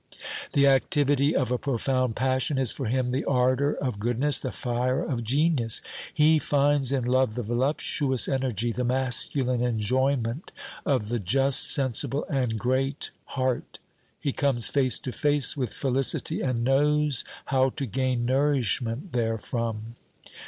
The 0.53 0.65
activity 0.65 1.35
of 1.35 1.51
a 1.51 1.59
profound 1.59 2.15
passion 2.15 2.57
is 2.57 2.71
for 2.71 2.87
him 2.87 3.11
the 3.11 3.23
ardour 3.23 3.73
of 3.73 3.99
goodness, 3.99 4.39
the 4.39 4.51
fire 4.51 4.99
of 5.03 5.23
genius; 5.23 5.79
he 6.11 6.39
finds 6.39 6.91
in 6.91 7.05
love 7.05 7.35
the 7.35 7.43
voluptuous 7.43 8.27
energy, 8.27 8.71
the 8.71 8.83
masculine 8.83 9.61
enjoyment 9.61 10.51
of 10.87 11.09
the 11.09 11.19
just, 11.19 11.69
sensible, 11.71 12.25
and 12.31 12.57
great 12.57 13.11
heart; 13.37 13.77
he 14.19 14.31
comes 14.31 14.67
face 14.69 14.97
to 15.01 15.11
face 15.11 15.55
with 15.55 15.71
felicity, 15.71 16.41
and 16.41 16.63
knows 16.63 17.23
how 17.53 17.69
to 17.69 17.85
gain 17.85 18.25
nourishment 18.25 19.11
thereform. 19.11 19.93